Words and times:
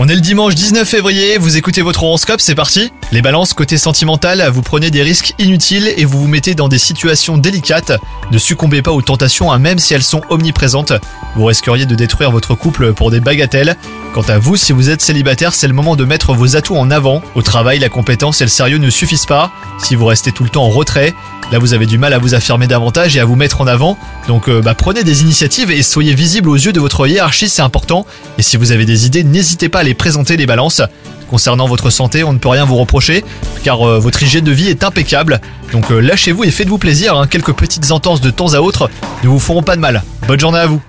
On 0.00 0.08
est 0.08 0.14
le 0.16 0.20
dimanche 0.20 0.56
19 0.56 0.88
février, 0.88 1.38
vous 1.38 1.56
écoutez 1.56 1.82
votre 1.82 2.02
horoscope, 2.02 2.40
c'est 2.40 2.56
parti 2.56 2.92
Les 3.12 3.22
balances, 3.22 3.52
côté 3.52 3.78
sentimental, 3.78 4.48
vous 4.52 4.62
prenez 4.62 4.90
des 4.90 5.04
risques 5.04 5.34
inutiles 5.38 5.92
et 5.96 6.04
vous 6.04 6.18
vous 6.18 6.26
mettez 6.26 6.56
dans 6.56 6.68
des 6.68 6.78
situations 6.78 7.38
délicates. 7.38 7.92
Ne 8.32 8.38
succombez 8.38 8.82
pas 8.82 8.90
aux 8.90 9.00
tentations, 9.00 9.52
hein, 9.52 9.58
même 9.60 9.78
si 9.78 9.94
elles 9.94 10.02
sont 10.02 10.22
omniprésentes. 10.30 10.92
Vous 11.36 11.44
risqueriez 11.44 11.86
de 11.86 11.94
détruire 11.94 12.32
votre 12.32 12.56
couple 12.56 12.92
pour 12.92 13.12
des 13.12 13.20
bagatelles. 13.20 13.76
Quant 14.14 14.22
à 14.22 14.38
vous, 14.38 14.56
si 14.56 14.72
vous 14.72 14.90
êtes 14.90 15.00
célibataire, 15.00 15.54
c'est 15.54 15.68
le 15.68 15.74
moment 15.74 15.94
de 15.94 16.04
mettre 16.04 16.34
vos 16.34 16.56
atouts 16.56 16.76
en 16.76 16.90
avant. 16.90 17.22
Au 17.36 17.42
travail, 17.42 17.78
la 17.78 17.88
compétence 17.88 18.40
et 18.40 18.44
le 18.44 18.50
sérieux 18.50 18.78
ne 18.78 18.90
suffisent 18.90 19.26
pas. 19.26 19.52
Si 19.78 19.94
vous 19.94 20.06
restez 20.06 20.32
tout 20.32 20.42
le 20.42 20.50
temps 20.50 20.64
en 20.64 20.70
retrait, 20.70 21.14
là 21.52 21.58
vous 21.58 21.74
avez 21.74 21.86
du 21.86 21.98
mal 21.98 22.12
à 22.12 22.18
vous 22.18 22.34
affirmer 22.34 22.66
davantage 22.66 23.16
et 23.16 23.20
à 23.20 23.24
vous 23.24 23.36
mettre 23.36 23.60
en 23.60 23.66
avant. 23.66 23.98
Donc 24.26 24.48
euh, 24.48 24.60
bah, 24.60 24.74
prenez 24.74 25.04
des 25.04 25.22
initiatives 25.22 25.70
et 25.70 25.82
soyez 25.82 26.14
visible 26.14 26.48
aux 26.48 26.56
yeux 26.56 26.72
de 26.72 26.80
votre 26.80 27.06
hiérarchie, 27.06 27.48
c'est 27.48 27.62
important. 27.62 28.06
Et 28.38 28.42
si 28.42 28.56
vous 28.56 28.72
avez 28.72 28.84
des 28.84 29.06
idées, 29.06 29.24
n'hésitez 29.24 29.68
pas 29.68 29.80
à 29.80 29.82
les 29.82 29.94
présenter 29.94 30.36
les 30.36 30.46
balances. 30.46 30.82
Concernant 31.28 31.66
votre 31.66 31.90
santé, 31.90 32.24
on 32.24 32.32
ne 32.32 32.38
peut 32.38 32.48
rien 32.48 32.64
vous 32.64 32.76
reprocher, 32.76 33.22
car 33.62 33.86
euh, 33.86 33.98
votre 33.98 34.22
hygiène 34.22 34.44
de 34.44 34.52
vie 34.52 34.68
est 34.68 34.82
impeccable. 34.82 35.40
Donc 35.72 35.90
euh, 35.90 36.00
lâchez-vous 36.00 36.44
et 36.44 36.50
faites-vous 36.50 36.78
plaisir, 36.78 37.16
hein. 37.16 37.26
quelques 37.26 37.52
petites 37.52 37.90
entorses 37.90 38.20
de 38.20 38.30
temps 38.30 38.54
à 38.54 38.60
autre 38.60 38.90
ne 39.22 39.28
vous 39.28 39.38
feront 39.38 39.62
pas 39.62 39.76
de 39.76 39.80
mal. 39.80 40.02
Bonne 40.26 40.40
journée 40.40 40.58
à 40.58 40.66
vous 40.66 40.80